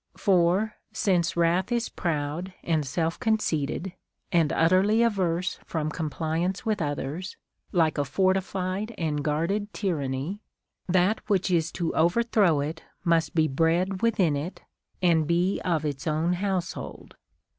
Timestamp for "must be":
13.03-13.47